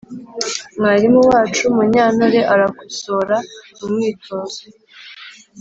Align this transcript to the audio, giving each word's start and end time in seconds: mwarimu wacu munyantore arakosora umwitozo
mwarimu 0.77 1.19
wacu 1.29 1.63
munyantore 1.75 2.39
arakosora 2.53 3.37
umwitozo 3.85 4.61